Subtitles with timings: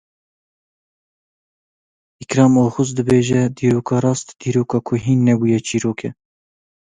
[2.21, 6.09] Îkram Oxuz dibêje; dîroka rast, dîroka ku hîn nebûye çîrok e.